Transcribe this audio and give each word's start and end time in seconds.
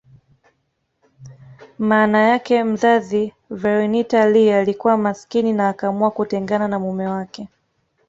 Mama 1.79 2.17
yake 2.19 2.63
mzazi 2.63 3.33
Vernita 3.49 4.29
Lee 4.29 4.53
alikuwa 4.53 4.97
masikini 4.97 5.53
na 5.53 5.69
akaamua 5.69 6.11
kutengana 6.11 6.67
na 6.67 6.79
mume 6.79 7.07
wake 7.07 7.47